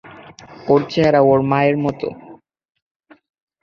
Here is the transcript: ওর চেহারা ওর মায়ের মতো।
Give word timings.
ওর 0.67 0.81
চেহারা 0.91 1.19
ওর 1.21 1.39
মায়ের 1.51 1.77
মতো। 1.77 2.07